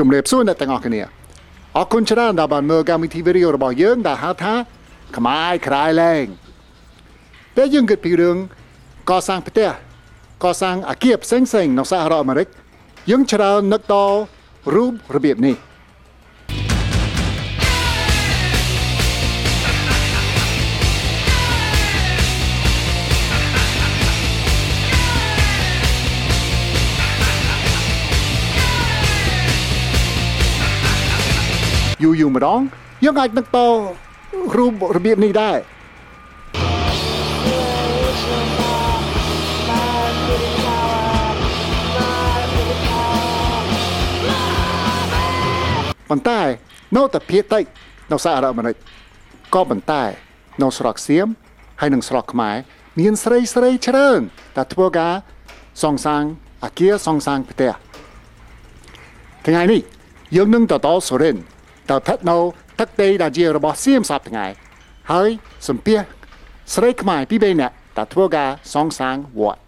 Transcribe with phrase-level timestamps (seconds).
[0.00, 1.00] ជំរាបសួរអ្នកទាំងអស់គ្នា
[1.76, 4.54] អរគុណច្រើនដែលបានមើលកម្មវិធីវីដេអូរបស់យើងដែលហៅថា
[5.16, 6.24] ខ្មែរក្រៃលែង
[7.56, 8.36] ពេលយើងគិតពីរឿង
[9.10, 9.68] កសាងផ្ទះ
[10.44, 12.48] កសាងអគារផ្សេងៗនៅសហរដ្ឋអាមេរិក
[13.10, 14.18] យើងច្រើននឹកដល់
[14.74, 15.56] រូបរបៀបនេះ
[32.02, 32.60] យូរយូរម្ដង
[33.04, 33.58] យើងអាចនឹកត
[34.56, 35.58] រូបរបៀបនេះដែរ
[46.10, 46.40] ប៉ុន្តែ
[46.96, 47.64] នៅតែភាគតិច
[48.12, 48.76] នៅសហរដ្ឋអាមេរិក
[49.54, 50.02] ក៏ប៉ុន្តែ
[50.62, 51.26] នៅស្រុកសៀម
[51.80, 52.56] ហើយនិងស្រុកខ្មែរ
[53.00, 54.20] មានស្រីស្រីច្រើន
[54.56, 55.14] ដែលធ្វើការ
[55.82, 56.22] សងសាង
[56.64, 57.72] អគារសងសាងផ្ទះ
[59.46, 59.82] ថ្ងៃនេះ
[60.36, 61.36] យើងនឹងទៅដល់សូរិន
[61.90, 62.38] ទៅស្ថិតនៅ
[62.80, 64.46] ទឹកដីដែលជារបស់សៀមសប្តាហ៍ថ្ងៃ
[65.12, 65.28] ហើយ
[65.68, 66.00] សំភាស
[66.74, 69.60] ស្រីខ្មែរពីរបីនាក់ដែលធ្វើការសងសាងវត្ត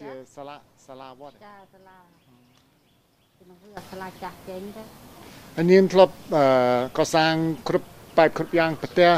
[0.00, 0.56] ជាសាលា
[0.86, 1.98] សាលាវត្តចាសាលា
[3.38, 4.82] ក្នុងវាសាលាចាស់ចេញទៅ
[5.58, 6.44] អានេះធ្លាប់អឺ
[6.98, 7.34] ក៏សាង
[7.68, 7.86] គ្រប់
[8.16, 9.12] បែបគ្រប់យ៉ាងប្រទេស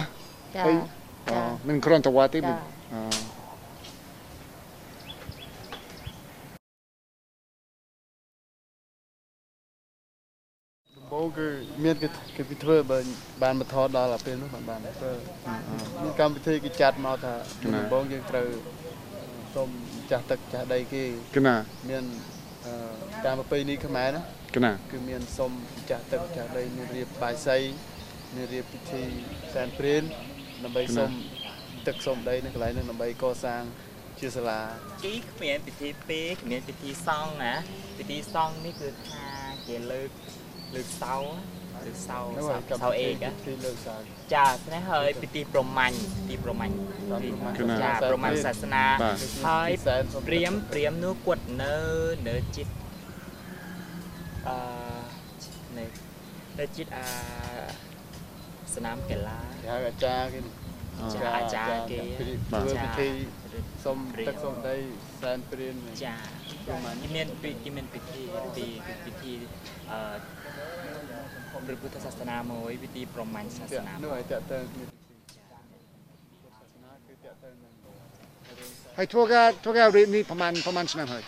[0.57, 0.83] ចាអីចា
[1.31, 1.33] អ
[1.69, 3.31] មិនគ្រាន់តែវត្តទេចាអឺ
[10.97, 11.49] ដំបូងគឺ
[11.85, 12.99] មានគេគេពីធ្វើបើ
[13.43, 15.13] បានបន្ថតដល់អាពេលនោះបានបានធ្វើ
[16.03, 17.35] មានកម្មវិធីគេចាត់មកថា
[17.79, 18.49] ដំបូងយើងត្រូវ
[19.55, 19.69] សុំ
[20.11, 21.03] ចាស់ទឹកចាស់ដីគេ
[21.37, 21.57] កណា
[21.91, 22.05] មាន
[22.67, 22.73] អឺ
[23.25, 24.23] តាមប្រពៃណីខ្មែរណា
[24.57, 25.53] កណាគឺមានសុំ
[25.91, 27.59] ចាស់ទឹកចាស់ដីមានរៀបបាយសី
[28.35, 29.05] មានរៀបពិធី
[29.55, 30.03] សែនព្រេន
[30.65, 31.11] ដើម្បីសុំ
[31.87, 33.63] ទឹកសុំដីនៅកន្លែងនោះដើម្បីកសាង
[34.19, 34.61] ជាសាលា
[35.05, 37.55] ជីគ្មានពិធីពេគ្មានពិធីសង់ណា
[37.99, 39.27] ពិធីសង់នេះគឺថា
[39.67, 40.11] ជាលើក
[40.75, 41.05] លើកเส
[41.91, 42.19] ឬសៅ
[42.49, 43.25] សៅអេក
[44.35, 46.75] ចាស្នេះហើយពិធីប្រមាញ់ពិធីប្រមាញ់
[47.83, 48.85] ចាប្រមាញ់សាសនា
[49.47, 49.71] ហើយ
[50.29, 51.77] ព្រាមព្រាមនោះគាត់នៅ
[52.29, 52.73] នៅចិត្ត
[54.49, 54.57] អឺ
[55.79, 55.85] នៅ
[56.59, 57.07] នៅចិត្តអា
[58.75, 59.39] ស្នាមកីឡា
[59.87, 60.41] អាចារ្យគេ
[61.15, 63.09] ចាអាចារ្យគេធ្វើពិធី
[63.85, 64.77] សុំទឹកសុំដី
[65.21, 66.15] សែនព្រានចា
[66.67, 66.75] គេ
[67.15, 67.29] មាន
[67.65, 68.67] គេមានពិធីពិធី
[69.07, 69.33] ពិធី
[69.91, 70.01] អឺ
[71.53, 74.85] ព្រះពុទ្ធសាសនាមួយពិធីប្រមាញ់សាសតាក់នានោះឲ្យតាក់ទងគ្នា
[76.59, 77.73] សាសនាគឺតាក់ទងនឹង
[78.99, 81.23] ហើយធ្វើការធ្វើការរៀននេះប្រហែលប្រហែលឆ្នាំហើយ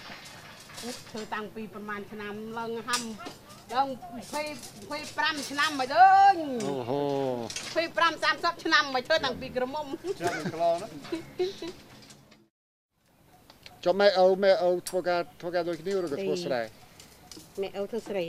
[1.11, 3.03] ធ្វើតាំងពីប្រហែលឆ្នាំឡើងហាំ
[3.75, 3.89] ឡើង
[4.51, 7.03] 20 25ឆ្នាំមកដើញអូហូ
[7.77, 9.87] 25 30ឆ្នាំមកធ្វើតាំងពីក្រមុំ
[10.21, 10.89] ច្រើនក្លោណា
[13.85, 16.63] ចុះម៉ែអូម៉ែអូធ្វើការធ្វើការដូចគ្នាឬក៏ធ្វើស្រែ
[17.61, 18.27] ម៉ែអូធ្វើស្រី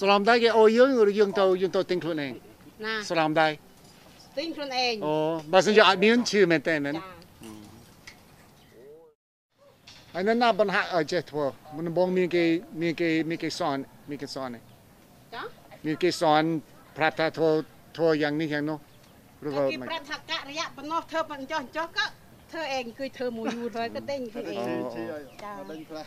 [0.00, 2.32] ស្លំដៃគេអូយើងឬយើងទៅយើងទៅទិញខ្លួនឯង
[2.84, 3.48] ណាស្លំដៃ
[4.38, 5.14] ទិញខ្លួនឯងអូ
[5.52, 7.18] បើសិនជាអត់មានឈឺមែនតើមែនចា
[10.14, 11.44] ហើយនៅណាបញ្ហាក់ឲ្យចេះធ្វើ
[11.76, 12.44] មុនដំបូងមានគេ
[12.82, 13.80] មានគេមានគេសន់
[14.10, 14.60] មានគេសន់ទេ
[15.34, 15.42] ចា
[15.86, 16.46] មានគេសន់
[16.96, 17.50] ប្រាប់ថាធ្វើ
[17.96, 18.78] ធ្វើយ៉ាងនេះយ៉ាងនោះ
[19.46, 22.06] ឬក៏គេប្រាប់ថាកៈរយៈប៉ុណ្ណោះធ្វើមិនចោះចោះក៏
[22.52, 26.06] ធ្វើឯងគឺធ្វើមួយយូរហើយក៏ទិញខ្លួនឯងជីជីឲ្យចាមកដេញខ្លះ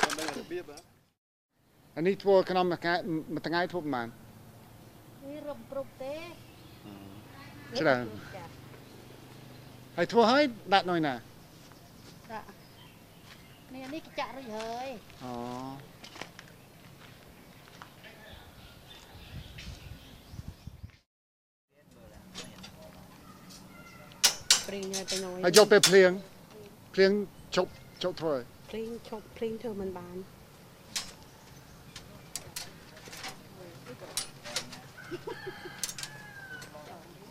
[0.00, 0.91] មកដេញរបៀបហ៎
[1.96, 2.94] អានេះធ្វើក្នុងមួយថ្ងៃ
[3.34, 4.06] មួយថ្ងៃធ្វើប្រហែល
[5.24, 6.14] នេះរំប្រុកទេ
[7.80, 8.04] ច្រើន
[8.36, 8.44] ចា
[9.96, 10.42] ហើយធ្វើឲ្យ
[10.74, 11.14] ដាក់នៅណា
[12.30, 12.40] ចា
[13.74, 14.88] នេះនេះចាក់រួចហើយ
[15.24, 15.32] អូ
[24.68, 26.10] ព្រីងទៅណយហើយយកពេលភ្លៀង
[26.94, 27.12] ភ្លៀង
[27.56, 27.70] ជប់
[28.02, 28.34] ជប់ធ្វើ
[28.70, 30.16] ព្រីងឈប់ព្រីងធ្វើមិនបាន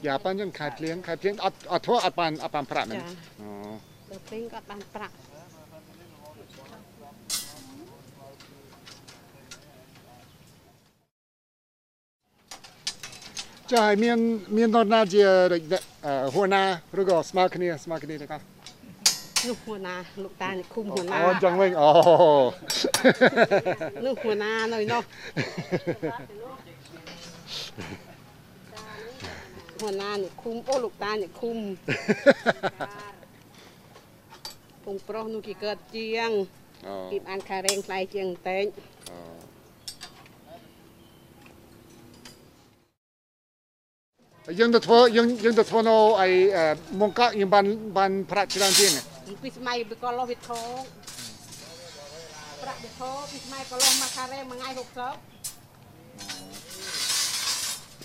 [0.05, 3.07] យ៉ាប៉ាន់ចឹងខែភ្លៀងខែភ្លៀងអត់អត់ធ្វើអត់បានអត់បានប្រាក់មែនចា
[3.41, 3.49] អូ
[4.11, 5.13] ទៅពេញគាត់បានប្រាក់
[13.71, 14.17] ចាឲ្យមាន
[14.57, 15.23] មាននរណាជា
[15.53, 15.61] ដូច
[16.05, 16.63] អឺហួរណា
[16.99, 18.45] ឬក៏ស្មើគ្នាស្មើគ្នាទាំងអស់
[19.47, 21.89] នោះហួរណាលោកតានេះឃុំហួរណាអូចឹងវិញអូ
[24.05, 25.01] នោះហួរណានៅនោះ
[29.79, 31.57] ហួរណានេះឃុំអូលោកតានេះឃុំ
[34.85, 36.31] ពងប្រុសនោះគេកើតជាង
[36.87, 38.65] អូគេបានខែរែងថ្លៃជាងបន្តែង
[44.59, 46.29] យើងទៅធ្វើយើងយើងទៅធ្វើនៅឯអឺ
[46.99, 47.65] មុងកក់យើងបាន
[47.97, 50.61] បានប្រាក់ច្រើនជាងហ៎ពីស្មៃពីក៏លោះវិធោ
[52.61, 54.69] ប្រាក់វិធោពីស្មៃក៏លោះមកខែរែងមួយថ្ងៃ
[55.19, 55.40] 60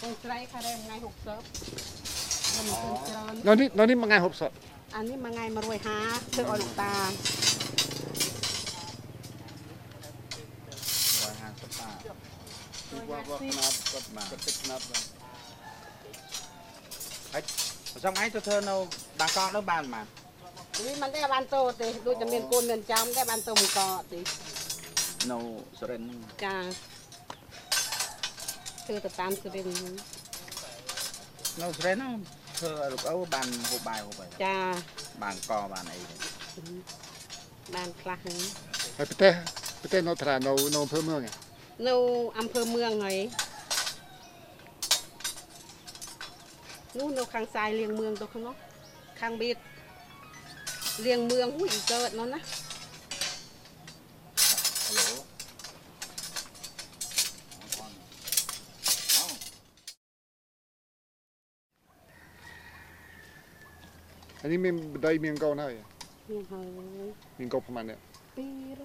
[0.02, 4.16] ពងស្រីខែរែងមួយថ្ងៃ60ខ្ញុំមិនឃើញច្រើននៅនេះនៅនេះមួយថ្ងៃ
[4.56, 5.56] 60អានេះមួយថ្ងៃ150
[6.34, 6.92] ធ្វើឲ្យលោកតា
[12.90, 13.32] ពីវត្តវ
[14.02, 14.98] ត្តណាត់គាត់គាត់ទឹកណាត់បា
[17.40, 17.42] ទ
[17.92, 18.74] ប្រចាំឯងទៅធ្វើនៅ
[19.20, 20.06] បាងកកនោះបានបាន
[20.86, 23.80] នេះមិនได้បានតោទេដូចតែមានកូនមានចាំតែបានតោមួយក
[24.12, 24.20] ទេ
[25.30, 25.38] នៅ
[25.78, 26.56] សុរិនទ្រហ្នឹងចា
[28.86, 29.68] ធ្វើទៅតាមគ្រឿង
[31.60, 32.12] នៅស្រែហ្នឹង
[32.58, 34.56] ធ្វើរូបអូបានហូបបាយហូបអីចា
[35.22, 35.98] បានកបានអី
[37.74, 38.36] បានខ្លះហ្នឹង
[38.96, 39.32] ហើយប្រទេស
[39.80, 41.20] ប្រទេសនៅត្រានៅនៅអំភើមឿង
[41.86, 41.94] នៅ
[42.38, 43.18] អំភើមឿងហើយ
[46.98, 48.54] នោះនៅខាងសាយលៀងមឿងទៅក្នុង
[49.20, 49.56] ខាងបៀត
[51.06, 52.40] លៀងមឿងអ៊ុយកើតនោះណា
[64.41, 65.73] อันนี้មានបដីមានកូនហើយ
[66.31, 66.65] មានហើយ
[67.39, 67.97] មានកូនប្រហែលនេះ
[68.37, 68.47] ពី
[68.79, 68.81] រ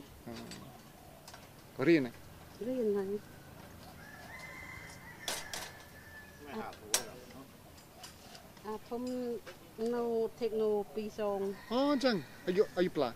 [1.77, 2.11] ក៏រៀនហ៎
[2.67, 3.09] រៀនហើយ
[8.67, 9.03] អាធំ
[9.95, 10.03] នៅ
[10.39, 10.63] เทคโน
[10.95, 11.41] ពីសង
[11.73, 12.15] អូអញ្ចឹង
[12.47, 13.09] អាយុអាយុប្លា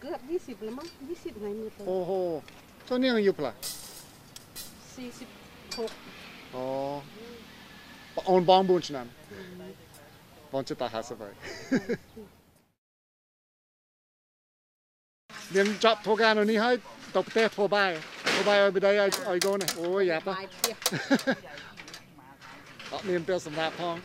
[0.00, 2.20] เกือบ20แล้วมั้ง20ไงมือเต អូហូ
[2.88, 3.56] ចុះនាងអាយុប្លា 46
[6.54, 6.64] អូ
[8.14, 9.85] បងអូនបង4ឆ្នាំបងចិត្តតា50
[11.23, 11.33] ហើយ
[15.53, 16.75] មានចប់ធ្វើការនៅនេះហើយ
[17.15, 17.91] ទៅប្រទេសធ្វើបាយ
[18.31, 20.73] ធ្វើបាយឲ្យបដីឲ្យឲ្យកូននេះអូយយ៉ាប់ទៅបាយផ្ទះ
[22.91, 23.95] អត់មានពេលសម្រាប់ផង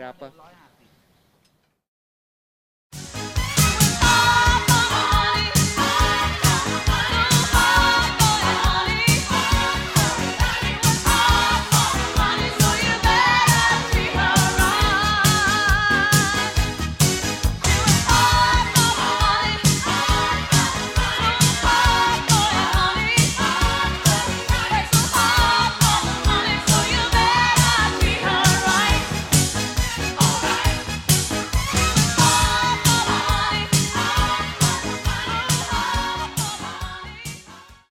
[0.00, 0.65] យ៉ាប់ទៅ150